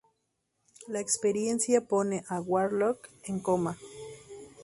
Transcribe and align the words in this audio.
La 0.87 0.99
experiencia 0.99 1.81
pone 1.85 2.23
a 2.27 2.41
Warlock 2.41 3.07
en 3.25 3.39
coma. 3.39 3.77